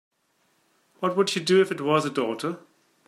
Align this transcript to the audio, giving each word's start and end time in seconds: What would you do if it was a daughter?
What 0.99 1.15
would 1.15 1.35
you 1.35 1.43
do 1.43 1.61
if 1.61 1.71
it 1.71 1.79
was 1.79 2.05
a 2.05 2.09
daughter? 2.09 2.57